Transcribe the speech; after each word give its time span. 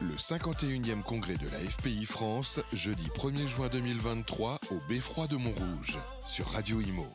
Le 0.00 0.14
51e 0.14 1.02
congrès 1.02 1.36
de 1.36 1.48
la 1.50 1.58
FPI 1.58 2.04
France, 2.04 2.60
jeudi 2.72 3.08
1er 3.08 3.46
juin 3.46 3.68
2023 3.68 4.60
au 4.70 4.80
Beffroi 4.88 5.26
de 5.26 5.36
Montrouge, 5.36 5.98
sur 6.24 6.46
Radio 6.48 6.80
Imo. 6.80 7.06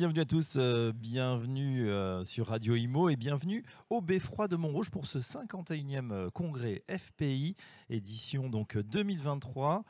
Bienvenue 0.00 0.20
à 0.20 0.24
tous, 0.24 0.54
euh, 0.56 0.92
bienvenue 0.94 1.90
euh, 1.90 2.24
sur 2.24 2.46
Radio 2.46 2.74
Imo 2.74 3.10
et 3.10 3.16
bienvenue 3.16 3.66
au 3.90 4.00
Beffroi 4.00 4.48
de 4.48 4.56
Montrouge 4.56 4.88
pour 4.90 5.04
ce 5.04 5.18
51e 5.18 6.10
euh, 6.10 6.30
congrès 6.30 6.84
FPI, 6.88 7.54
édition 7.90 8.48
donc 8.48 8.78
2023. 8.78 9.84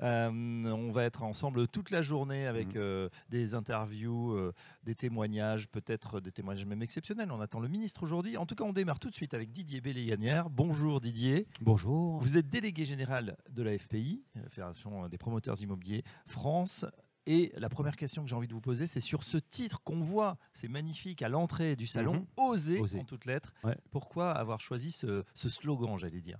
on 0.00 0.90
va 0.92 1.04
être 1.04 1.22
ensemble 1.22 1.68
toute 1.68 1.92
la 1.92 2.02
journée 2.02 2.48
avec 2.48 2.74
Mhm. 2.74 3.08
des 3.28 3.54
interviews, 3.54 4.36
des 4.82 4.96
témoignages, 4.96 5.68
peut-être 5.68 6.18
des 6.18 6.32
témoignages 6.32 6.66
même 6.66 6.82
exceptionnels. 6.82 7.30
On 7.30 7.40
attend 7.40 7.60
le 7.60 7.68
ministre 7.68 8.02
aujourd'hui. 8.02 8.36
En 8.36 8.46
tout 8.46 8.56
cas, 8.56 8.64
on 8.64 8.72
démarre 8.72 8.98
tout 8.98 9.10
de 9.10 9.14
suite 9.14 9.32
avec 9.32 9.52
Didier 9.52 9.80
Béléganière. 9.80 10.50
Bonjour 10.50 11.00
Didier. 11.00 11.46
Bonjour. 11.60 12.18
Vous 12.18 12.36
êtes 12.36 12.50
délégué 12.50 12.84
général 12.84 13.36
de 13.48 13.62
la 13.62 13.78
FPI, 13.78 14.24
la 14.34 14.48
Fédération 14.48 15.08
des 15.08 15.18
promoteurs 15.18 15.62
immobiliers 15.62 16.02
France. 16.26 16.84
Et 17.26 17.52
la 17.56 17.68
première 17.68 17.94
question 17.96 18.24
que 18.24 18.28
j'ai 18.28 18.34
envie 18.34 18.48
de 18.48 18.52
vous 18.52 18.60
poser, 18.60 18.86
c'est 18.86 18.98
sur 18.98 19.22
ce 19.22 19.38
titre 19.38 19.80
qu'on 19.84 20.00
voit, 20.00 20.38
c'est 20.54 20.66
magnifique 20.66 21.22
à 21.22 21.28
l'entrée 21.28 21.76
du 21.76 21.86
salon, 21.86 22.14
Mhm. 22.14 22.26
Oser, 22.36 22.80
Oser. 22.80 22.98
en 23.00 23.04
toutes 23.04 23.26
lettres. 23.26 23.54
Ouais. 23.62 23.76
Pourquoi 23.92 24.32
avoir 24.32 24.60
choisi 24.60 24.90
ce, 24.90 25.22
ce 25.34 25.48
slogan, 25.48 25.96
j'allais 25.98 26.20
dire? 26.20 26.38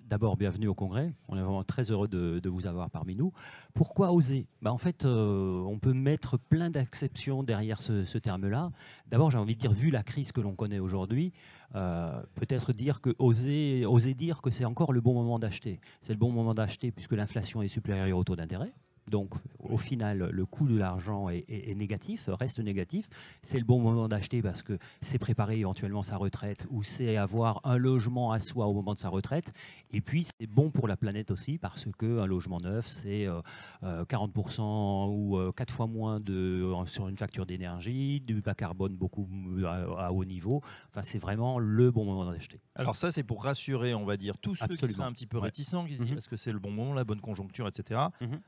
D'abord, 0.00 0.36
bienvenue 0.36 0.66
au 0.66 0.74
congrès. 0.74 1.14
On 1.28 1.36
est 1.36 1.40
vraiment 1.40 1.62
très 1.62 1.90
heureux 1.92 2.08
de, 2.08 2.40
de 2.40 2.48
vous 2.48 2.66
avoir 2.66 2.90
parmi 2.90 3.14
nous. 3.14 3.32
Pourquoi 3.74 4.12
oser? 4.12 4.48
Bah, 4.60 4.72
En 4.72 4.76
fait, 4.78 5.04
euh, 5.04 5.60
on 5.60 5.78
peut 5.78 5.92
mettre 5.94 6.36
plein 6.36 6.68
d'acceptions 6.68 7.44
derrière 7.44 7.80
ce, 7.80 8.04
ce 8.04 8.18
terme-là. 8.18 8.70
D'abord, 9.06 9.30
j'ai 9.30 9.38
envie 9.38 9.54
de 9.54 9.60
dire, 9.60 9.72
vu 9.72 9.90
la 9.90 10.02
crise 10.02 10.32
que 10.32 10.40
l'on 10.40 10.56
connaît 10.56 10.80
aujourd'hui, 10.80 11.32
euh, 11.76 12.20
peut-être 12.34 12.72
dire 12.72 13.00
que 13.00 13.14
oser, 13.20 13.86
oser 13.86 14.14
dire 14.14 14.42
que 14.42 14.50
c'est 14.50 14.64
encore 14.64 14.92
le 14.92 15.00
bon 15.00 15.14
moment 15.14 15.38
d'acheter. 15.38 15.80
C'est 16.02 16.12
le 16.12 16.18
bon 16.18 16.32
moment 16.32 16.54
d'acheter 16.54 16.90
puisque 16.90 17.12
l'inflation 17.12 17.62
est 17.62 17.68
supérieure 17.68 18.18
au 18.18 18.24
taux 18.24 18.36
d'intérêt. 18.36 18.72
Donc, 19.10 19.34
au 19.68 19.78
final, 19.78 20.28
le 20.30 20.46
coût 20.46 20.66
de 20.68 20.76
l'argent 20.76 21.28
est, 21.28 21.44
est- 21.48 21.70
est 21.70 21.74
négatif, 21.74 22.28
reste 22.28 22.58
négatif. 22.60 23.08
C'est 23.42 23.58
le 23.58 23.64
bon 23.64 23.80
moment 23.80 24.08
d'acheter 24.08 24.42
parce 24.42 24.62
que 24.62 24.78
c'est 25.00 25.18
préparer 25.18 25.58
éventuellement 25.58 26.02
sa 26.02 26.16
retraite 26.16 26.66
ou 26.70 26.82
c'est 26.82 27.16
avoir 27.16 27.60
un 27.64 27.76
logement 27.76 28.32
à 28.32 28.40
soi 28.40 28.66
au 28.66 28.74
moment 28.74 28.94
de 28.94 28.98
sa 28.98 29.08
retraite. 29.08 29.52
Et 29.92 30.00
puis, 30.00 30.26
c'est 30.38 30.46
bon 30.46 30.70
pour 30.70 30.88
la 30.88 30.96
planète 30.96 31.30
aussi 31.30 31.58
parce 31.58 31.86
qu'un 31.98 32.26
logement 32.26 32.60
neuf, 32.60 32.86
c'est 32.88 33.26
euh, 33.26 33.40
euh, 33.82 34.04
40% 34.04 35.08
ou 35.10 35.52
4 35.52 35.72
fois 35.72 35.86
moins 35.86 36.20
de, 36.20 36.70
sur 36.86 37.08
une 37.08 37.16
facture 37.18 37.46
d'énergie, 37.46 38.20
du 38.20 38.40
bas 38.40 38.54
carbone 38.54 38.94
beaucoup 38.96 39.28
à, 39.66 40.06
à 40.06 40.12
haut 40.12 40.24
niveau. 40.24 40.62
Enfin, 40.90 41.02
c'est 41.02 41.18
vraiment 41.18 41.58
le 41.58 41.90
bon 41.90 42.04
moment 42.04 42.30
d'acheter. 42.30 42.60
Alors 42.74 42.96
ça, 42.96 43.10
c'est 43.10 43.22
pour 43.22 43.44
rassurer, 43.44 43.94
on 43.94 44.04
va 44.04 44.16
dire, 44.16 44.38
tous 44.38 44.54
ceux 44.54 44.66
qui 44.76 44.92
seraient 44.92 45.04
un 45.08 45.12
petit 45.12 45.26
peu 45.26 45.38
réticents, 45.38 45.84
qui 45.84 45.94
se 45.94 46.02
disent 46.02 46.12
est-ce 46.16 46.28
que 46.28 46.36
c'est 46.36 46.52
le 46.52 46.58
bon 46.58 46.70
moment, 46.70 46.92
la 46.94 47.04
bonne 47.04 47.20
conjoncture, 47.20 47.68
etc. 47.68 48.00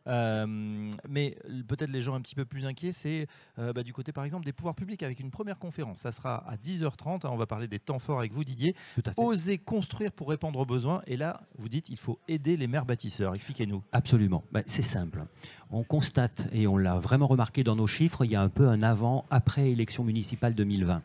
Euh, 0.06 0.90
mais 1.08 1.36
l- 1.48 1.64
peut-être 1.66 1.90
les 1.90 2.00
gens 2.02 2.14
un 2.14 2.20
petit 2.20 2.34
peu 2.34 2.44
plus 2.44 2.64
inquiets, 2.66 2.92
c'est 2.92 3.26
euh, 3.58 3.72
bah, 3.72 3.82
du 3.82 3.92
côté, 3.92 4.12
par 4.12 4.24
exemple, 4.24 4.44
des 4.44 4.52
pouvoirs 4.52 4.74
publics 4.74 5.02
avec 5.02 5.20
une 5.20 5.30
première 5.30 5.58
conférence. 5.58 5.98
Ça 6.00 6.12
sera 6.12 6.48
à 6.48 6.56
10h30. 6.56 7.26
hein, 7.26 7.30
on 7.32 7.36
va 7.36 7.46
parler 7.46 7.68
des 7.68 7.78
temps 7.78 7.98
forts 7.98 8.18
avec 8.18 8.32
vous, 8.32 8.44
Didier. 8.44 8.74
Tout 8.94 9.02
à 9.06 9.10
fait. 9.12 9.20
Oser 9.22 9.58
construire 9.58 10.12
pour 10.12 10.28
répondre 10.28 10.58
aux 10.58 10.66
besoins. 10.66 11.02
Et 11.06 11.16
là, 11.16 11.40
vous 11.58 11.68
dites, 11.68 11.88
il 11.90 11.96
faut 11.98 12.18
aider 12.28 12.56
les 12.56 12.66
maires 12.66 12.86
bâtisseurs. 12.86 13.34
Expliquez-nous. 13.34 13.82
Absolument. 13.92 14.44
Ben, 14.52 14.62
c'est 14.66 14.82
simple. 14.82 15.24
On 15.70 15.82
constate, 15.82 16.48
et 16.52 16.66
on 16.66 16.76
l'a 16.76 16.98
vraiment 16.98 17.26
remarqué 17.26 17.64
dans 17.64 17.76
nos 17.76 17.86
chiffres, 17.86 18.24
il 18.24 18.30
y 18.30 18.36
a 18.36 18.42
un 18.42 18.48
peu 18.48 18.68
un 18.68 18.82
avant-après 18.82 19.70
élection 19.70 20.04
municipale 20.04 20.54
2020. 20.54 21.02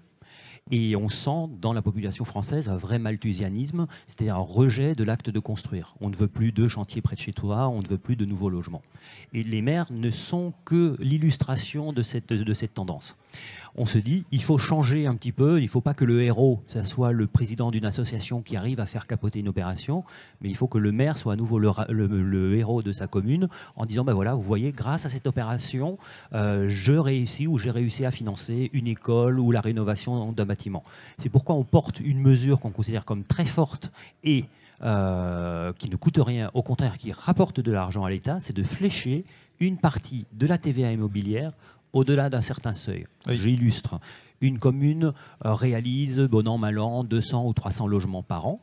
Et 0.72 0.96
on 0.96 1.10
sent 1.10 1.50
dans 1.62 1.74
la 1.74 1.82
population 1.82 2.24
française 2.24 2.70
un 2.70 2.78
vrai 2.78 2.98
malthusianisme, 2.98 3.88
c'est-à-dire 4.08 4.38
un 4.38 4.40
rejet 4.40 4.96
de 4.96 5.04
l'acte 5.04 5.30
de 5.30 5.40
construire. 5.40 5.96
On 6.00 6.10
ne 6.10 6.16
veut 6.16 6.30
plus 6.30 6.54
de 6.54 6.68
chantiers 6.70 7.02
près 7.02 7.16
de 7.16 7.22
chez 7.22 7.34
toi, 7.34 7.68
on 7.68 7.82
ne 7.82 7.88
veut 7.88 7.98
plus 7.98 8.16
de 8.16 8.24
nouveaux 8.24 8.50
logements. 8.50 8.82
Et 9.34 9.44
les 9.44 9.62
maires 9.62 9.92
ne 9.92 10.10
sont 10.10 10.54
que 10.64 10.96
l'illustration 11.00 11.92
de 11.92 12.02
cette, 12.02 12.32
de 12.32 12.54
cette 12.54 12.74
tendance. 12.74 13.18
On 13.76 13.86
se 13.86 13.98
dit, 13.98 14.26
il 14.32 14.42
faut 14.42 14.58
changer 14.58 15.08
un 15.08 15.16
petit 15.16 15.32
peu, 15.32 15.60
il 15.60 15.64
ne 15.64 15.70
faut 15.70 15.82
pas 15.82 15.94
que 15.94 16.04
le 16.04 16.22
héros, 16.24 16.62
ça 16.68 16.84
soit 16.84 17.14
le 17.14 17.28
président 17.28 17.72
d'une 17.72 17.86
association 17.86 18.42
qui 18.42 18.58
arrive 18.58 18.82
à 18.82 18.86
faire 18.86 19.08
capoter 19.08 19.40
une 19.40 19.48
opération, 19.48 20.04
mais 20.42 20.50
il 20.50 20.56
faut 20.56 20.68
que 20.68 20.78
le 20.78 20.92
maire 20.92 21.18
soit 21.18 21.34
à 21.34 21.36
nouveau 21.38 21.58
le, 21.58 22.56
héros 22.56 22.82
de 22.82 22.92
sa 22.92 23.08
commune 23.08 23.48
en 23.78 23.86
disant, 23.86 24.04
ben 24.04 24.14
voilà, 24.14 24.36
vous 24.36 24.42
voyez, 24.42 24.74
grâce 24.74 25.06
à 25.06 25.10
cette 25.10 25.26
opération, 25.26 25.98
euh, 26.34 26.66
je 26.68 26.94
réussis 26.94 27.48
ou 27.48 27.58
j'ai 27.58 27.72
réussi 27.72 28.04
à 28.04 28.12
financer 28.12 28.70
une 28.74 28.88
école 28.88 29.40
ou 29.40 29.52
la 29.52 29.62
rénovation 29.62 30.32
d'un 30.34 30.46
bâtiment. 30.46 30.61
C'est 31.18 31.30
pourquoi 31.30 31.56
on 31.56 31.64
porte 31.64 32.00
une 32.00 32.20
mesure 32.20 32.60
qu'on 32.60 32.72
considère 32.72 33.06
comme 33.06 33.24
très 33.24 33.46
forte 33.46 33.92
et 34.24 34.46
euh, 34.84 35.74
qui 35.74 35.90
ne 35.90 35.96
coûte 35.96 36.18
rien, 36.20 36.50
au 36.54 36.64
contraire, 36.64 36.98
qui 36.98 37.12
rapporte 37.12 37.60
de 37.60 37.72
l'argent 37.72 38.04
à 38.04 38.10
l'État, 38.10 38.40
c'est 38.40 38.56
de 38.56 38.64
flécher 38.64 39.26
une 39.60 39.78
partie 39.78 40.26
de 40.34 40.48
la 40.48 40.58
TVA 40.58 40.92
immobilière 40.92 41.54
au-delà 41.94 42.30
d'un 42.30 42.42
certain 42.42 42.74
seuil. 42.74 43.06
Oui. 43.28 43.36
J'illustre. 43.36 44.00
Une 44.40 44.58
commune 44.58 45.14
euh, 45.46 45.54
réalise, 45.54 46.20
bon 46.20 46.48
an, 46.48 46.58
mal 46.58 46.80
an, 46.80 47.04
200 47.04 47.46
ou 47.46 47.54
300 47.54 47.86
logements 47.88 48.24
par 48.24 48.48
an. 48.48 48.60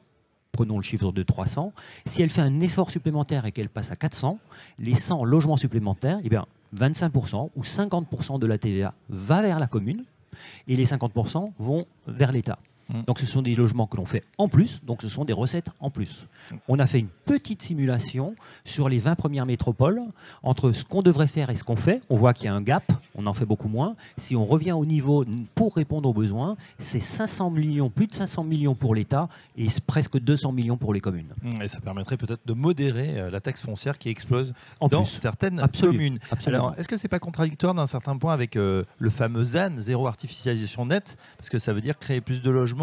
Prenons 0.51 0.77
le 0.77 0.83
chiffre 0.83 1.13
de 1.13 1.23
300. 1.23 1.73
Si 2.07 2.21
elle 2.21 2.31
fait 2.31 2.41
un 2.41 2.59
effort 2.61 2.91
supplémentaire 2.91 3.45
et 3.45 3.53
qu'elle 3.53 3.69
passe 3.69 3.93
à 3.93 3.97
400, 3.97 4.41
les 4.81 4.97
100 4.97 5.25
logements 5.25 5.57
supplémentaires, 5.57 6.19
eh 6.25 6.29
bien, 6.29 6.47
25% 6.77 7.51
ou 7.55 7.63
50% 7.63 8.41
de 8.41 8.47
la 8.47 8.59
TVA 8.59 8.93
va 9.09 9.41
vers 9.41 9.61
la 9.61 9.69
commune 9.69 10.05
et 10.67 10.77
les 10.77 10.87
50% 10.87 11.53
vont 11.59 11.87
vers 12.07 12.33
l'État. 12.33 12.59
Mm. 12.89 13.03
Donc 13.07 13.19
ce 13.19 13.27
sont 13.27 13.43
des 13.43 13.55
logements 13.55 13.87
que 13.87 13.97
l'on 13.97 14.07
fait 14.07 14.25
en 14.39 14.49
plus, 14.49 14.81
donc 14.85 15.03
ce 15.03 15.09
sont 15.09 15.25
des 15.25 15.33
recettes 15.33 15.71
en 15.81 15.91
plus. 15.91 16.27
On 16.69 16.79
a 16.79 16.87
fait 16.87 16.99
une 16.99 17.09
petite 17.27 17.61
simulation 17.63 18.35
sur 18.65 18.89
les 18.89 18.99
20 18.99 19.15
premières 19.15 19.47
métropoles 19.47 20.01
entre 20.43 20.73
ce 20.73 20.85
qu'on 20.85 21.03
devrait 21.03 21.27
faire 21.27 21.51
et 21.51 21.57
ce 21.57 21.65
qu'on 21.65 21.77
fait. 21.77 22.01
On 22.09 22.17
voit 22.17 22.33
qu'il 22.33 22.47
y 22.47 22.49
a 22.49 22.55
un 22.55 22.63
gap, 22.63 22.91
on 23.15 23.27
en 23.27 23.35
fait 23.35 23.45
beaucoup 23.45 23.69
moins. 23.69 23.95
Si 24.17 24.35
on 24.37 24.47
revient 24.47 24.73
au 24.73 24.87
niveau 24.87 25.25
pour 25.55 25.75
répondre 25.77 26.09
aux 26.09 26.15
besoins, 26.15 26.57
c'est 26.79 27.01
500 27.01 27.51
millions, 27.51 27.91
plus 27.91 28.07
de 28.07 28.15
500 28.15 28.45
millions 28.45 28.75
pour 28.75 28.95
l'État 28.95 29.29
et 29.57 29.67
presque 29.87 30.19
200 30.19 30.53
millions 30.53 30.77
pour 30.79 30.95
les 30.95 31.01
communes. 31.01 31.35
Et 31.61 31.69
ça 31.69 31.81
permettrait 31.81 32.17
peut-être 32.17 32.47
de 32.47 32.53
modérer 32.55 33.19
euh, 33.19 33.31
la 33.31 33.41
taxe 33.41 33.61
foncière 33.63 33.99
qui 33.99 34.09
explose 34.09 34.55
En 34.81 34.89
dans 34.89 35.03
plus, 35.03 35.11
certaines 35.11 35.61
Absolument. 35.61 35.93
communes. 35.99 36.19
absolument. 36.31 36.65
Alors, 36.69 36.79
est-ce 36.79 36.89
que 36.89 36.97
c'est 36.97 37.09
pas 37.09 37.19
contradictoire 37.19 37.75
d'un 37.75 37.87
certain 37.87 38.17
point 38.17 38.33
avec 38.33 38.57
euh, 38.57 38.85
le 38.99 39.11
fameux 39.11 39.45
ZAN, 39.45 39.73
zéro 39.79 40.07
artificialisation 40.07 40.87
nette? 40.87 41.19
Parce 41.37 41.51
que 41.51 41.59
ça 41.59 41.73
veut 41.73 41.81
dire 41.81 41.99
créer 41.99 42.21
plus 42.21 42.41
de 42.41 42.51
logements 42.51 42.78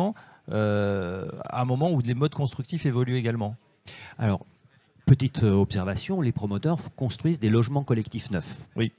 euh, 0.52 1.28
à 1.46 1.62
un 1.62 1.66
moment 1.66 1.92
où 1.92 2.00
les 2.02 2.14
modes 2.14 2.34
constructifs 2.34 2.86
évoluent 2.86 3.18
également. 3.18 3.56
Alors, 4.18 4.46
petite 5.06 5.44
euh, 5.44 5.54
observation, 5.54 6.22
les 6.22 6.32
promoteurs 6.32 6.78
construisent 6.96 7.40
des 7.40 7.50
logements 7.50 7.84
collectifs 7.84 8.30
neufs. 8.32 8.56
Oui. 8.76 8.92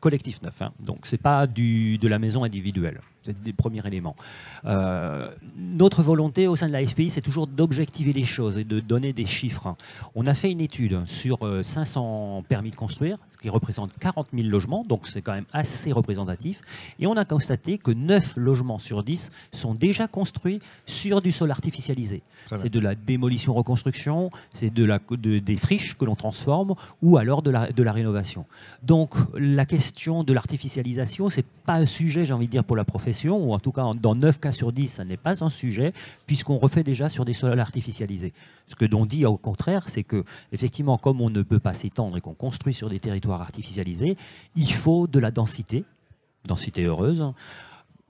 Collectifs 0.00 0.42
neufs, 0.42 0.62
hein. 0.62 0.72
donc 0.78 1.00
c'est 1.04 1.20
pas 1.20 1.48
du, 1.48 1.98
de 1.98 2.06
la 2.06 2.20
maison 2.20 2.44
individuelle. 2.44 3.00
C'est 3.24 3.40
des 3.42 3.52
premiers 3.52 3.86
éléments. 3.86 4.16
Euh, 4.64 5.30
notre 5.56 6.02
volonté 6.02 6.46
au 6.48 6.56
sein 6.56 6.66
de 6.66 6.72
la 6.72 6.84
FPI, 6.86 7.10
c'est 7.10 7.20
toujours 7.20 7.46
d'objectiver 7.46 8.12
les 8.12 8.24
choses 8.24 8.58
et 8.58 8.64
de 8.64 8.80
donner 8.80 9.12
des 9.12 9.26
chiffres. 9.26 9.74
On 10.14 10.26
a 10.26 10.34
fait 10.34 10.50
une 10.50 10.60
étude 10.60 11.00
sur 11.06 11.46
euh, 11.46 11.62
500 11.62 12.44
permis 12.48 12.70
de 12.70 12.76
construire, 12.76 13.18
ce 13.32 13.38
qui 13.38 13.48
représente 13.48 13.92
40 13.98 14.28
000 14.34 14.48
logements, 14.48 14.84
donc 14.88 15.06
c'est 15.06 15.22
quand 15.22 15.32
même 15.34 15.44
assez 15.52 15.92
représentatif. 15.92 16.60
Et 16.98 17.06
on 17.06 17.16
a 17.16 17.24
constaté 17.24 17.78
que 17.78 17.90
9 17.92 18.34
logements 18.36 18.78
sur 18.78 19.02
10 19.04 19.30
sont 19.52 19.74
déjà 19.74 20.08
construits 20.08 20.60
sur 20.86 21.22
du 21.22 21.32
sol 21.32 21.50
artificialisé. 21.50 22.22
C'est 22.56 22.70
de 22.70 22.80
la 22.80 22.94
démolition-reconstruction, 23.52 24.30
c'est 24.54 24.72
de 24.72 24.84
la, 24.84 24.98
de- 25.10 25.38
des 25.38 25.56
friches 25.56 25.96
que 25.96 26.04
l'on 26.04 26.16
transforme 26.16 26.74
ou 27.02 27.16
alors 27.16 27.42
de 27.42 27.50
la, 27.50 27.70
de 27.70 27.82
la 27.82 27.92
rénovation. 27.92 28.46
Donc 28.82 29.14
la 29.38 29.64
question 29.64 30.24
de 30.24 30.32
l'artificialisation, 30.32 31.28
c'est 31.28 31.44
pas 31.64 31.74
un 31.74 31.86
sujet, 31.86 32.24
j'ai 32.24 32.32
envie 32.32 32.46
de 32.46 32.50
dire, 32.50 32.64
pour 32.64 32.76
la 32.76 32.84
profession, 32.84 33.11
ou 33.36 33.52
en 33.52 33.58
tout 33.58 33.72
cas 33.72 33.90
dans 33.94 34.14
9 34.14 34.40
cas 34.40 34.52
sur 34.52 34.72
10, 34.72 34.88
ça 34.88 35.04
n'est 35.04 35.16
pas 35.16 35.42
un 35.44 35.50
sujet, 35.50 35.92
puisqu'on 36.26 36.58
refait 36.58 36.82
déjà 36.82 37.08
sur 37.08 37.24
des 37.24 37.32
sols 37.32 37.60
artificialisés. 37.60 38.32
Ce 38.66 38.74
que 38.74 38.84
l'on 38.84 39.06
dit 39.06 39.26
au 39.26 39.36
contraire, 39.36 39.88
c'est 39.88 40.04
que 40.04 40.24
effectivement, 40.52 40.98
comme 40.98 41.20
on 41.20 41.30
ne 41.30 41.42
peut 41.42 41.60
pas 41.60 41.74
s'étendre 41.74 42.16
et 42.16 42.20
qu'on 42.20 42.34
construit 42.34 42.74
sur 42.74 42.88
des 42.88 43.00
territoires 43.00 43.40
artificialisés, 43.40 44.16
il 44.56 44.72
faut 44.72 45.06
de 45.06 45.18
la 45.18 45.30
densité, 45.30 45.84
densité 46.46 46.84
heureuse. 46.84 47.24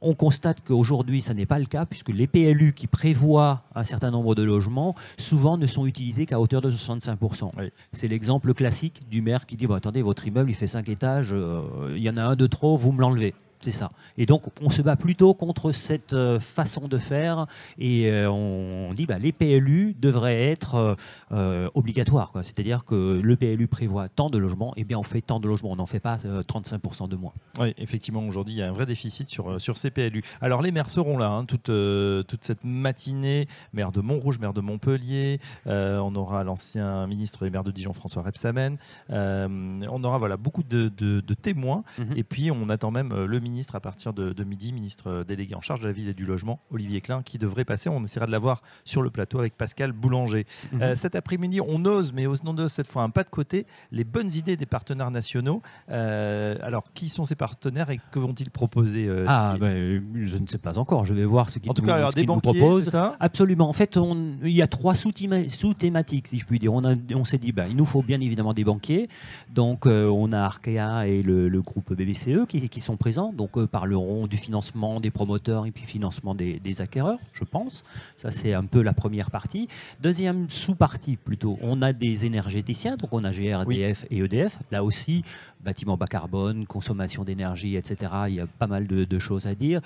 On 0.05 0.15
constate 0.15 0.63
qu'aujourd'hui, 0.65 1.23
ça 1.23 1.33
n'est 1.33 1.47
pas 1.47 1.61
le 1.61 1.67
cas, 1.67 1.87
puisque 1.87 2.09
les 2.09 2.27
PLU 2.27 2.73
qui 2.73 2.89
prévoient 2.89 3.63
un 3.77 3.85
certain 3.85 4.11
nombre 4.11 4.35
de 4.35 4.43
logements, 4.43 4.97
souvent 5.17 5.57
ne 5.57 5.67
sont 5.67 5.87
utilisés 5.87 6.27
qu'à 6.27 6.41
hauteur 6.41 6.61
de 6.61 6.73
65%. 6.73 7.53
Oui. 7.57 7.71
C'est 7.93 8.09
l'exemple 8.09 8.53
classique 8.53 9.09
du 9.09 9.23
maire 9.23 9.47
qui 9.47 9.57
dit, 9.57 9.69
Bon, 9.69 9.75
attendez, 9.75 10.03
votre 10.03 10.27
immeuble, 10.27 10.51
il 10.51 10.57
fait 10.57 10.67
5 10.67 10.89
étages, 10.89 11.33
euh, 11.33 11.95
il 11.95 12.03
y 12.03 12.11
en 12.11 12.17
a 12.17 12.25
un 12.25 12.35
de 12.35 12.49
trop, 12.49 12.77
vous 12.77 12.91
me 12.91 13.01
l'enlevez. 13.01 13.33
C'est 13.63 13.71
ça. 13.73 13.93
Et 14.19 14.27
donc, 14.27 14.43
on 14.61 14.71
se 14.71 14.83
bat 14.83 14.97
plutôt 14.97 15.35
contre 15.35 15.73
cette 15.73 16.13
euh, 16.13 16.41
façon 16.41 16.89
de 16.89 16.99
faire 16.99 17.47
et 17.79 18.11
euh, 18.11 18.29
on 18.31 18.93
dit 18.93 19.07
bah, 19.07 19.19
les 19.19 19.33
PLU 19.33 19.95
devraient 19.99 20.49
être 20.51 20.97
euh, 21.33 21.69
obligatoires. 21.75 22.33
C'est-à-dire 22.43 22.85
que 22.85 23.21
le 23.23 23.37
PLU 23.37 23.69
prévoit 23.69 24.09
tant 24.09 24.29
de 24.31 24.37
logements, 24.39 24.73
et 24.77 24.85
bien 24.85 24.99
on 24.99 25.03
fait 25.05 25.21
tant 25.21 25.39
de 25.41 25.47
logements. 25.47 25.71
On 25.73 25.77
n'en 25.77 25.87
fait 25.87 26.01
pas 26.01 26.19
euh, 26.25 26.43
35% 26.43 27.09
de 27.09 27.17
moins. 27.17 27.33
Oui, 27.61 27.73
effectivement, 27.79 28.27
aujourd'hui, 28.27 28.57
il 28.57 28.59
y 28.59 28.63
a 28.63 28.69
un 28.69 28.73
vrai 28.73 28.85
déficit 28.87 29.29
sur, 29.29 29.61
sur 29.61 29.77
ces 29.79 29.91
PLU. 29.91 30.23
Alors, 30.41 30.61
les 30.61 30.73
maires 30.73 30.91
seront 30.91 31.17
là 31.17 31.29
hein, 31.29 31.45
toute, 31.45 31.69
euh, 31.69 32.23
toute 32.25 32.45
cette 32.45 32.65
matinée. 32.65 33.47
Maire 33.73 33.93
de 33.93 34.01
Montrouge, 34.01 34.39
maire 34.41 34.53
de 34.53 34.61
Montpellier. 34.61 35.39
euh, 35.69 35.99
on 35.99 36.15
aura 36.17 36.43
l'ancien 36.45 37.07
ministre 37.07 37.47
et 37.47 37.51
maire 37.51 37.65
de 37.65 37.71
Dijon, 37.71 37.93
François 37.93 38.23
Rebsamen. 38.23 38.77
Euh, 39.11 39.47
on 39.91 40.03
aura 40.05 40.19
voilà, 40.19 40.37
beaucoup 40.37 40.63
de, 40.65 40.91
de- 40.97 41.21
de 41.21 41.35
témoins. 41.35 41.85
Mhm. 41.99 42.15
Et 42.17 42.25
puis, 42.25 42.51
on 42.51 42.69
attend 42.69 42.91
même 42.91 43.13
le 43.15 43.39
ministre 43.39 43.52
à 43.75 43.81
partir 43.81 44.13
de, 44.13 44.33
de 44.33 44.45
midi, 44.45 44.73
ministre 44.73 45.09
euh, 45.09 45.25
délégué 45.25 45.55
en 45.55 45.61
charge 45.61 45.81
de 45.81 45.87
la 45.87 45.93
ville 45.93 46.09
et 46.09 46.15
du 46.15 46.25
logement, 46.25 46.61
Olivier 46.71 47.01
Klein, 47.01 47.23
qui 47.23 47.39
devrait 47.39 47.65
passer. 47.65 47.89
On 47.89 48.03
essaiera 48.05 48.27
de 48.27 48.33
l'avoir 48.33 48.63
sur 48.85 49.03
le 49.03 49.11
plateau 49.11 49.39
avec 49.39 49.57
Pascal 49.57 49.93
Boulanger. 49.93 50.47
Mhm. 50.73 50.83
Euh, 50.83 50.95
cet 50.97 51.15
après-midi, 51.15 51.61
on 51.61 51.85
ose, 51.85 52.13
mais 52.13 52.27
on 52.27 52.59
ose 52.59 52.73
cette 52.73 52.87
fois 52.87 53.03
un 53.03 53.11
pas 53.11 53.23
de 53.25 53.29
côté, 53.29 53.67
les 53.91 54.05
bonnes 54.05 54.33
idées 54.33 54.57
des 54.57 54.67
partenaires 54.67 55.11
nationaux. 55.11 55.63
Euh, 55.91 56.57
alors, 56.63 56.85
qui 56.95 57.09
sont 57.09 57.25
ces 57.25 57.35
partenaires 57.35 57.91
et 57.91 58.01
que 58.11 58.19
vont-ils 58.19 58.51
proposer 58.51 59.07
euh, 59.09 59.25
Ah, 59.29 59.57
ben, 59.61 60.03
je 60.23 60.37
ne 60.39 60.47
sais 60.47 60.59
pas 60.59 60.79
encore. 60.79 61.05
Je 61.05 61.15
vais 61.15 61.25
voir 61.25 61.51
ce 61.51 61.59
qu'ils 61.59 61.71
En 61.71 61.75
tout 61.75 61.83
nous, 61.83 62.11
qu'ils 62.13 62.27
nous 62.27 62.41
proposent. 62.41 62.89
ça 62.89 63.17
Absolument. 63.21 63.69
En 63.69 63.73
fait, 63.73 63.97
on- 63.97 64.37
il 64.43 64.51
y 64.53 64.63
a 64.63 64.67
trois 64.67 64.95
sous-théma- 64.95 65.49
sous-thématiques, 65.49 66.29
si 66.29 66.39
je 66.39 66.47
puis 66.47 66.59
dire. 66.59 66.73
On, 66.73 67.25
s'est 67.25 67.39
dit, 67.39 67.53
bah, 67.53 67.67
il 67.69 67.77
nous 67.77 67.87
faut 67.87 68.03
bien 68.03 68.21
évidemment 68.21 68.55
des 68.55 68.65
banquiers. 68.65 69.09
Donc, 69.51 69.87
on 69.87 70.33
a 70.33 70.39
Arkea 70.41 71.07
et 71.07 71.23
le, 71.23 71.49
le 71.49 71.63
groupe 71.63 71.93
BBCE 71.95 72.47
qui, 72.49 72.69
qui 72.69 72.81
sont 72.81 72.97
présents. 72.97 73.33
Donc, 73.33 73.42
eux 73.57 73.67
parleront 73.67 74.27
du 74.27 74.37
financement 74.37 75.01
des 75.01 75.11
promoteurs 75.11 75.67
et 75.67 75.71
puis 75.71 75.85
financement 75.85 76.35
des, 76.35 76.59
des 76.59 76.81
acquéreurs, 76.81 77.19
je 77.33 77.45
pense. 77.45 77.85
Ça, 78.17 78.31
c'est 78.31 78.55
un 78.55 78.65
peu 78.65 78.83
la 78.83 78.93
première 78.93 79.31
partie. 79.31 79.69
Deuxième 80.01 80.49
sous-partie, 80.51 81.17
plutôt, 81.17 81.59
on 81.63 81.83
a 81.83 81.93
des 81.93 82.27
énergéticiens. 82.27 82.97
Donc, 82.97 83.13
on 83.13 83.25
a 83.25 83.33
GRDF 83.33 84.07
et 84.11 84.19
EDF. 84.19 84.59
Là 84.71 84.85
aussi, 84.85 85.25
bâtiment 85.61 85.97
bas 85.97 86.07
carbone, 86.07 86.67
consommation 86.67 87.25
d'énergie, 87.25 87.77
etc. 87.77 88.13
Il 88.29 88.35
y 88.35 88.41
a 88.41 88.47
pas 88.47 88.67
mal 88.67 88.87
de, 88.87 89.05
de 89.05 89.19
choses 89.19 89.47
à 89.47 89.55
dire. 89.55 89.81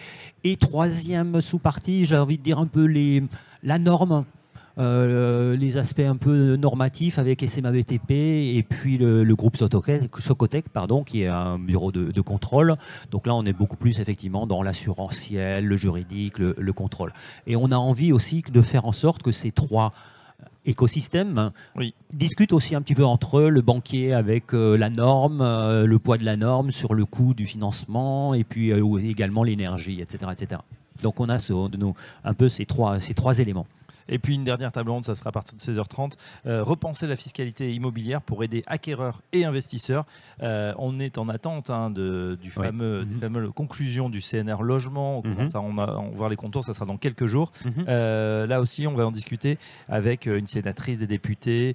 Et 0.44 0.56
troisième 0.56 1.40
sous-partie, 1.40 2.06
j'ai 2.06 2.16
envie 2.16 2.38
de 2.38 2.42
dire 2.42 2.58
un 2.58 2.66
peu 2.66 2.84
les, 2.84 3.22
la 3.62 3.78
norme. 3.78 4.24
Euh, 4.78 5.56
les 5.56 5.76
aspects 5.78 6.00
un 6.00 6.16
peu 6.16 6.56
normatifs 6.56 7.18
avec 7.18 7.42
SMA 7.48 7.72
BTP 7.72 8.10
et 8.10 8.64
puis 8.68 8.98
le, 8.98 9.24
le 9.24 9.34
groupe 9.36 9.56
Socotec, 9.56 10.68
pardon, 10.68 11.02
qui 11.02 11.22
est 11.22 11.26
un 11.28 11.58
bureau 11.58 11.92
de, 11.92 12.10
de 12.12 12.20
contrôle. 12.20 12.76
Donc 13.10 13.26
là, 13.26 13.34
on 13.34 13.44
est 13.44 13.52
beaucoup 13.54 13.76
plus 13.76 14.00
effectivement 14.00 14.46
dans 14.46 14.62
l'assurantiel, 14.62 15.64
le 15.66 15.76
juridique, 15.76 16.38
le, 16.38 16.54
le 16.58 16.72
contrôle. 16.72 17.12
Et 17.46 17.56
on 17.56 17.70
a 17.70 17.76
envie 17.76 18.12
aussi 18.12 18.42
de 18.52 18.62
faire 18.62 18.84
en 18.84 18.92
sorte 18.92 19.22
que 19.22 19.32
ces 19.32 19.50
trois 19.50 19.92
écosystèmes 20.66 21.50
Oui. 21.76 21.94
discutent 22.12 22.52
aussi 22.52 22.74
un 22.74 22.82
petit 22.82 22.94
peu 22.94 23.04
entre 23.04 23.38
eux, 23.38 23.48
le 23.48 23.62
banquier 23.62 24.12
avec 24.12 24.52
euh, 24.52 24.76
la 24.76 24.90
norme, 24.90 25.40
euh, 25.40 25.86
le 25.86 25.98
poids 25.98 26.18
de 26.18 26.24
la 26.24 26.36
norme 26.36 26.70
sur 26.70 26.94
le 26.94 27.04
coût 27.04 27.34
du 27.34 27.46
financement 27.46 28.34
et 28.34 28.44
puis 28.44 28.72
euh, 28.72 28.98
également 28.98 29.44
l'énergie, 29.44 30.00
etc., 30.00 30.30
etc. 30.32 30.60
Donc 31.02 31.20
on 31.20 31.28
a 31.28 31.38
ce- 31.38 31.68
de 31.68 31.76
nous, 31.76 31.94
un 32.24 32.34
peu 32.34 32.48
ces 32.48 32.66
trois, 32.66 33.00
ces 33.00 33.14
trois 33.14 33.38
éléments. 33.38 33.66
Et 34.08 34.18
puis 34.18 34.34
une 34.34 34.44
dernière 34.44 34.72
table 34.72 34.90
ronde, 34.90 35.04
ça 35.04 35.14
sera 35.14 35.28
à 35.30 35.32
partir 35.32 35.54
de 35.56 35.60
16h30. 35.60 36.12
Euh, 36.46 36.62
repenser 36.62 37.06
la 37.06 37.16
fiscalité 37.16 37.74
immobilière 37.74 38.22
pour 38.22 38.44
aider 38.44 38.62
acquéreurs 38.66 39.22
et 39.32 39.44
investisseurs. 39.44 40.04
Euh, 40.42 40.72
on 40.78 40.98
est 41.00 41.18
en 41.18 41.28
attente 41.28 41.70
hein, 41.70 41.90
de, 41.90 42.38
du 42.40 42.50
fameux, 42.50 43.04
Mhm. 43.04 43.20
fameuses 43.20 43.50
conclusions 43.54 44.08
du 44.10 44.20
CNR 44.20 44.62
logement. 44.62 45.22
On 45.24 45.28
Mhm. 45.28 45.48
à 45.54 45.60
on 45.60 45.78
a- 45.78 45.96
on 45.96 46.10
va 46.10 46.16
voir 46.16 46.28
les 46.28 46.36
contours, 46.36 46.64
ça 46.64 46.74
sera 46.74 46.86
dans 46.86 46.96
quelques 46.96 47.26
jours. 47.26 47.52
Mhm. 47.64 47.84
Euh, 47.88 48.46
là 48.46 48.60
aussi, 48.60 48.86
on 48.86 48.94
va 48.94 49.06
en 49.06 49.12
discuter 49.12 49.58
avec 49.88 50.26
une 50.26 50.46
sénatrice 50.46 50.98
des 50.98 51.06
députés, 51.06 51.74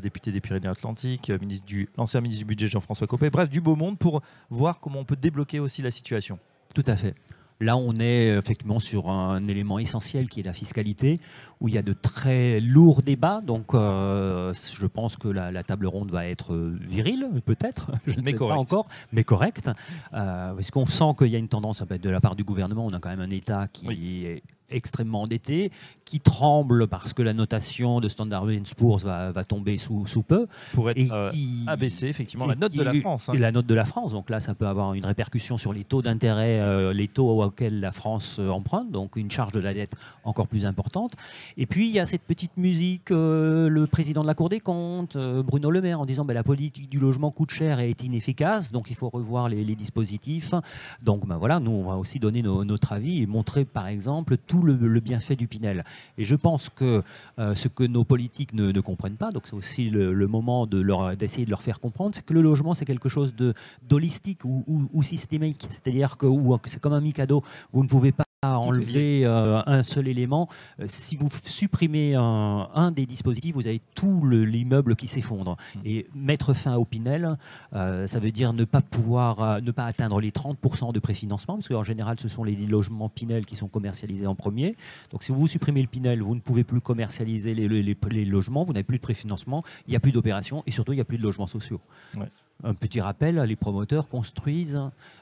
députée 0.00 0.32
des 0.32 0.40
Pyrénées-Atlantiques, 0.40 1.30
ministre 1.40 1.66
du, 1.66 1.88
l'ancien 1.96 2.20
ministre 2.20 2.40
du 2.40 2.46
budget 2.46 2.68
Jean-François 2.68 3.06
Copé. 3.06 3.30
Bref, 3.30 3.48
du 3.50 3.60
beau 3.60 3.76
monde 3.76 3.98
pour 3.98 4.22
voir 4.50 4.80
comment 4.80 5.00
on 5.00 5.04
peut 5.04 5.16
débloquer 5.16 5.60
aussi 5.60 5.82
la 5.82 5.90
situation. 5.90 6.38
Tout 6.74 6.82
à 6.86 6.96
fait. 6.96 7.14
Là, 7.60 7.76
on 7.76 7.94
est 7.96 8.30
euh, 8.30 8.38
effectivement 8.38 8.78
sur 8.78 9.10
un 9.10 9.46
élément 9.48 9.78
essentiel 9.78 10.28
qui 10.28 10.40
est 10.40 10.44
la 10.44 10.52
fiscalité, 10.52 11.20
où 11.60 11.68
il 11.68 11.74
y 11.74 11.78
a 11.78 11.82
de 11.82 11.92
très 11.92 12.60
lourds 12.60 13.02
débats. 13.02 13.40
Donc, 13.44 13.74
euh, 13.74 14.52
je 14.54 14.86
pense 14.86 15.16
que 15.16 15.28
la, 15.28 15.50
la 15.50 15.62
table 15.62 15.86
ronde 15.86 16.10
va 16.10 16.26
être 16.26 16.54
euh, 16.54 16.76
virile, 16.80 17.28
peut-être, 17.44 17.90
je 18.06 18.20
ne 18.20 18.24
sais 18.24 18.32
pas 18.34 18.54
encore, 18.54 18.86
mais 19.12 19.24
correcte. 19.24 19.68
Euh, 20.14 20.54
parce 20.54 20.70
qu'on 20.70 20.84
sent 20.84 21.14
qu'il 21.18 21.28
y 21.28 21.36
a 21.36 21.38
une 21.38 21.48
tendance, 21.48 21.82
de 21.82 22.10
la 22.10 22.20
part 22.20 22.36
du 22.36 22.44
gouvernement, 22.44 22.86
on 22.86 22.92
a 22.92 23.00
quand 23.00 23.10
même 23.10 23.20
un 23.20 23.30
État 23.30 23.66
qui 23.72 24.26
est 24.26 24.42
extrêmement 24.70 25.22
endetté, 25.22 25.70
qui 26.04 26.20
tremble 26.20 26.86
parce 26.88 27.12
que 27.12 27.22
la 27.22 27.34
notation 27.34 28.00
de 28.00 28.08
Standard 28.08 28.46
Poor's 28.76 29.02
va, 29.04 29.30
va 29.32 29.44
tomber 29.44 29.78
sous, 29.78 30.06
sous 30.06 30.22
peu. 30.22 30.46
Pour 30.72 30.90
être 30.90 30.98
Et 30.98 31.08
euh, 31.12 31.30
qui- 31.30 31.64
abaissé, 31.66 32.06
effectivement, 32.08 32.46
la 32.46 32.54
note 32.54 32.72
de 32.74 32.82
la 32.82 32.94
France. 32.94 33.28
hein. 33.28 33.32
et 33.34 33.38
la 33.38 33.52
note 33.52 33.66
de 33.66 33.74
la 33.74 33.84
France. 33.84 34.12
Donc 34.12 34.30
là, 34.30 34.40
ça 34.40 34.54
peut 34.54 34.66
avoir 34.66 34.94
une 34.94 35.04
répercussion 35.04 35.58
sur 35.58 35.72
les 35.72 35.84
taux 35.84 36.02
d'intérêt, 36.02 36.60
euh, 36.60 36.92
les 36.92 37.08
taux 37.08 37.42
auxquels 37.42 37.80
la 37.80 37.90
France 37.92 38.36
euh, 38.38 38.48
emprunte, 38.50 38.90
donc 38.90 39.16
une 39.16 39.30
charge 39.30 39.52
de 39.52 39.60
la 39.60 39.74
dette 39.74 39.92
encore 40.24 40.46
plus 40.48 40.66
importante. 40.66 41.12
Et 41.56 41.66
puis, 41.66 41.88
il 41.88 41.92
y 41.94 41.98
a 42.00 42.06
cette 42.06 42.22
petite 42.22 42.56
musique, 42.56 43.10
euh, 43.10 43.68
le 43.68 43.86
président 43.86 44.22
de 44.22 44.26
la 44.26 44.34
Cour 44.34 44.48
des 44.48 44.60
comptes, 44.60 45.16
Bruno 45.16 45.70
Le 45.70 45.80
Maire, 45.80 46.00
en 46.00 46.06
disant 46.06 46.24
ben, 46.24 46.34
la 46.34 46.42
politique 46.44 46.88
du 46.88 46.98
logement 46.98 47.30
coûte 47.30 47.50
cher 47.50 47.80
et 47.80 47.90
est 47.90 48.02
inefficace, 48.02 48.72
donc 48.72 48.90
il 48.90 48.96
faut 48.96 49.08
revoir 49.08 49.48
les, 49.48 49.64
les 49.64 49.74
dispositifs. 49.74 50.54
Donc 51.02 51.26
ben, 51.26 51.36
voilà, 51.36 51.60
nous, 51.60 51.70
on 51.72 51.84
va 51.84 51.96
aussi 51.96 52.18
donner 52.18 52.42
notre 52.42 52.92
avis 52.92 53.22
et 53.22 53.26
montrer, 53.26 53.64
par 53.64 53.86
exemple, 53.88 54.36
tout 54.46 54.57
le, 54.64 54.74
le 54.76 55.00
bienfait 55.00 55.36
du 55.36 55.48
Pinel. 55.48 55.84
Et 56.16 56.24
je 56.24 56.34
pense 56.34 56.68
que 56.68 57.02
euh, 57.38 57.54
ce 57.54 57.68
que 57.68 57.84
nos 57.84 58.04
politiques 58.04 58.52
ne, 58.54 58.70
ne 58.72 58.80
comprennent 58.80 59.16
pas, 59.16 59.30
donc 59.30 59.46
c'est 59.46 59.54
aussi 59.54 59.90
le, 59.90 60.12
le 60.12 60.26
moment 60.26 60.66
d'essayer 60.66 61.44
de 61.44 61.50
leur 61.50 61.62
faire 61.62 61.80
comprendre, 61.80 62.14
c'est 62.14 62.24
que 62.24 62.34
le 62.34 62.42
logement, 62.42 62.74
c'est 62.74 62.84
quelque 62.84 63.08
chose 63.08 63.34
d'holistique 63.82 64.44
ou, 64.44 64.64
ou- 64.66 64.88
ou 64.92 65.02
systémique. 65.02 65.66
C'est-à-dire 65.70 66.16
que 66.16 66.26
c'est 66.66 66.80
comme 66.80 66.92
un 66.92 67.00
Mikado, 67.00 67.42
vous 67.72 67.82
ne 67.82 67.88
pouvez 67.88 68.12
pas 68.12 68.24
enlever 68.46 69.22
euh, 69.24 69.60
un 69.66 69.82
seul 69.82 70.06
élément. 70.08 70.48
Euh, 70.80 70.84
Si 70.86 71.16
vous 71.16 71.28
supprimez 71.42 72.14
un, 72.14 72.68
un 72.74 72.90
des 72.92 73.04
dispositifs, 73.06 73.54
vous 73.54 73.66
avez 73.66 73.80
tout 73.94 74.20
le- 74.22 74.44
l'immeuble 74.44 74.94
qui 74.96 75.08
s'effondre. 75.08 75.56
Mm. 75.74 75.78
Et 75.84 76.06
mettre 76.14 76.54
fin 76.54 76.76
au 76.76 76.84
Pinel, 76.84 77.36
euh, 77.74 78.06
ça 78.06 78.18
veut 78.20 78.30
dire 78.30 78.52
ne 78.52 78.64
pas 78.64 78.80
pouvoir, 78.80 79.60
ne 79.60 79.70
pas 79.72 79.84
atteindre 79.86 80.20
les 80.20 80.30
30% 80.30 80.92
de 80.92 81.00
préfinancement, 81.00 81.54
parce 81.56 81.68
qu'en 81.68 81.82
général, 81.82 82.16
ce 82.20 82.28
sont 82.28 82.44
les 82.44 82.54
logements 82.54 83.08
Pinel 83.08 83.44
qui 83.44 83.56
sont 83.56 83.68
commercialisés 83.68 84.26
en 84.26 84.34
premier. 84.34 84.76
Donc 85.10 85.24
si 85.24 85.32
vous 85.32 85.46
supprimez 85.48 85.82
le 85.82 85.88
Pinel, 85.88 86.22
vous 86.22 86.34
ne 86.34 86.40
pouvez 86.40 86.64
plus 86.64 86.80
commercialiser 86.80 87.54
les, 87.54 87.68
les- 87.68 87.82
les- 87.82 87.96
les 88.10 88.24
logements, 88.24 88.62
vous 88.62 88.72
n'avez 88.72 88.84
plus 88.84 88.98
de 88.98 89.02
préfinancement, 89.02 89.64
il 89.86 89.90
n'y 89.90 89.96
a 89.96 90.00
plus 90.00 90.12
d'opérations 90.12 90.62
et 90.66 90.70
surtout 90.70 90.92
il 90.92 90.96
n'y 90.96 91.00
a 91.02 91.04
plus 91.04 91.18
de 91.18 91.22
logements 91.22 91.46
sociaux. 91.46 91.80
Ouais. 92.16 92.28
Un 92.64 92.74
petit 92.74 93.00
rappel, 93.00 93.36
les 93.36 93.54
promoteurs 93.54 94.08
construisent 94.08 94.80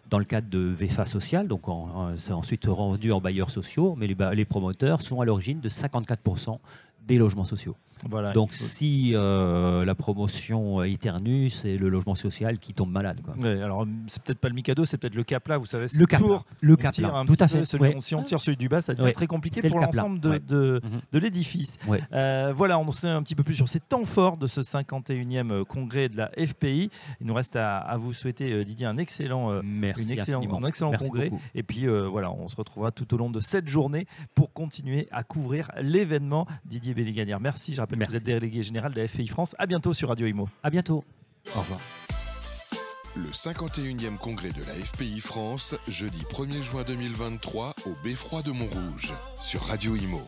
dans 0.08 0.18
le 0.18 0.24
cadre 0.24 0.48
de 0.48 0.58
VFA 0.58 1.04
social, 1.04 1.48
donc 1.48 1.64
c'est 2.16 2.32
ensuite 2.32 2.64
rendu 2.64 3.12
en 3.12 3.20
bailleurs 3.20 3.50
sociaux, 3.50 3.94
mais 3.98 4.06
les 4.06 4.44
promoteurs 4.46 5.02
sont 5.02 5.20
à 5.20 5.26
l'origine 5.26 5.60
de 5.60 5.68
54% 5.68 6.58
des 7.06 7.18
logements 7.18 7.44
sociaux. 7.44 7.76
Voilà, 8.08 8.32
Donc 8.32 8.50
faut- 8.50 8.64
si 8.64 9.12
euh, 9.14 9.84
la 9.84 9.94
promotion 9.94 10.82
éternue, 10.82 11.48
c'est 11.50 11.76
le 11.78 11.88
logement 11.88 12.14
social 12.14 12.58
qui 12.58 12.74
tombe 12.74 12.90
malade. 12.90 13.20
quoi. 13.24 13.34
Ouais, 13.36 13.60
alors 13.62 13.80
hum, 13.80 14.04
c'est 14.06 14.22
peut-être 14.22 14.38
pas 14.38 14.48
le 14.48 14.54
Mikado, 14.54 14.84
c'est 14.84 14.98
peut-être 14.98 15.14
le 15.14 15.24
Capla, 15.24 15.56
vous 15.58 15.66
savez. 15.66 15.86
Le 15.96 16.06
cap, 16.06 16.20
toujours- 16.20 16.44
le 16.60 16.74
on 16.74 16.76
cap, 16.76 16.92
tire 16.92 17.14
un 17.14 17.24
tout 17.24 17.36
à 17.40 17.48
fait. 17.48 17.64
celui- 17.64 17.82
ouais. 17.84 17.96
si 18.00 18.14
on 18.14 18.22
tire 18.22 18.40
celui 18.40 18.56
du 18.56 18.68
bas, 18.68 18.80
ça 18.80 18.92
devient 18.92 19.04
Ouais. 19.06 19.12
très 19.12 19.26
compliqué 19.26 19.66
pour 19.68 19.78
le 19.80 19.86
Capla, 19.86 20.02
l'ensemble 20.02 20.20
de, 20.20 20.80
Mhm. 20.84 21.00
de 21.12 21.18
l'édifice. 21.18 21.78
Euh, 22.12 22.52
voilà, 22.56 22.78
on 22.78 22.90
sait 22.90 23.08
un 23.08 23.22
petit 23.22 23.34
peu 23.34 23.42
plus 23.42 23.54
sur 23.54 23.68
ces 23.68 23.80
temps 23.80 24.04
forts 24.04 24.36
de 24.36 24.46
ce 24.46 24.62
51e 24.62 25.64
congrès 25.64 26.08
de 26.08 26.16
la 26.16 26.30
FPI. 26.36 26.90
Il 27.20 27.26
nous 27.26 27.34
reste 27.34 27.56
à, 27.56 27.78
à 27.78 27.96
vous 27.96 28.12
souhaiter, 28.12 28.52
euh, 28.52 28.64
Didier, 28.64 28.86
un 28.86 28.98
excellent, 28.98 29.50
euh, 29.52 29.60
Merci 29.64 30.12
excellent, 30.12 30.40
un 30.42 30.66
excellent 30.68 30.90
Merci 30.90 31.06
congrès. 31.08 31.30
beaucoup. 31.30 31.42
Et 31.54 31.62
puis 31.62 31.86
euh, 31.88 32.06
voilà, 32.08 32.30
on 32.32 32.48
se 32.48 32.56
retrouvera 32.56 32.90
tout 32.90 33.12
au 33.14 33.16
long 33.16 33.30
de 33.30 33.40
cette 33.40 33.68
journée 33.68 34.06
pour 34.34 34.52
continuer 34.52 35.08
à 35.10 35.22
couvrir 35.22 35.70
l'événement. 35.80 36.46
Didier 36.64 36.94
Belliganière, 36.94 37.40
merci. 37.40 37.74
Rappelle 37.86 37.98
Merci. 38.00 38.14
que 38.14 38.18
vous 38.24 38.30
êtes 38.30 38.40
délégué 38.40 38.62
général 38.64 38.92
de 38.92 39.00
la 39.00 39.06
FPI 39.06 39.28
France. 39.28 39.54
À 39.58 39.66
bientôt 39.66 39.94
sur 39.94 40.08
Radio 40.08 40.26
Imo. 40.26 40.48
À 40.64 40.70
bientôt. 40.70 41.04
Au 41.54 41.60
revoir. 41.60 41.80
Le 43.14 43.30
51e 43.30 44.18
congrès 44.18 44.50
de 44.50 44.60
la 44.66 44.74
FPI 44.74 45.20
France, 45.20 45.76
jeudi 45.86 46.24
1er 46.24 46.62
juin 46.62 46.82
2023 46.82 47.74
au 47.86 47.94
Beffroi 48.02 48.42
de 48.42 48.50
Montrouge, 48.50 49.12
sur 49.38 49.62
Radio 49.62 49.94
Imo. 49.94 50.26